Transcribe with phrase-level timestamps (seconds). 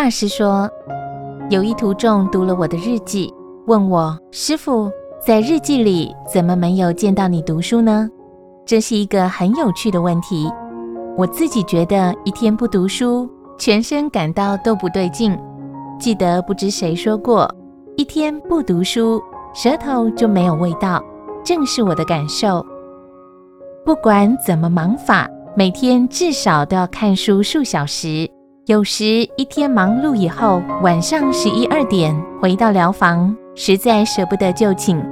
[0.00, 0.70] 大师说，
[1.50, 3.34] 有一徒众读了我的日记，
[3.66, 4.88] 问我：“师傅，
[5.18, 8.08] 在日记里怎么没有见到你读书呢？”
[8.64, 10.48] 这是一个很有趣的问题。
[11.16, 13.28] 我自己觉得一天不读书，
[13.58, 15.36] 全身感到都不对劲。
[15.98, 17.52] 记得不知谁说过，
[17.96, 19.20] 一天不读书，
[19.52, 21.02] 舌头就没有味道。
[21.44, 22.64] 正是我的感受。
[23.84, 28.30] 不管怎么忙法，每天至少都要看书数小时。
[28.68, 35.02] 有时一天忙碌以后，晚上十一二点回到寮房，实在舍不得就寝。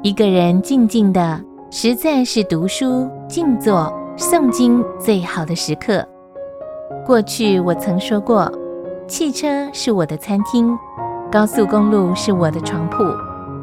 [0.00, 1.40] 一个人静静的，
[1.72, 6.06] 实在是读书、静坐、诵经最好的时刻。
[7.04, 8.48] 过去我曾说过，
[9.08, 10.78] 汽车是我的餐厅，
[11.32, 13.02] 高速公路是我的床铺。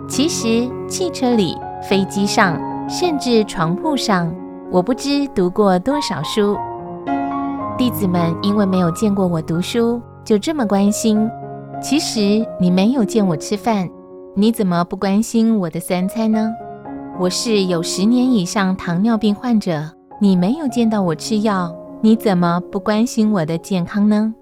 [0.09, 1.57] 其实汽车里、
[1.87, 4.29] 飞机上，甚至床铺上，
[4.69, 6.57] 我不知读过多少书。
[7.77, 11.29] 弟子们因为没有见过我读书，就这么关心。
[11.79, 13.87] 其实你没有见我吃饭，
[14.35, 16.51] 你怎么不关心我的三餐呢？
[17.19, 19.83] 我是有十年以上糖尿病患者，
[20.19, 24.33] 你没有见到我吃药，你怎么不关心我的健康呢？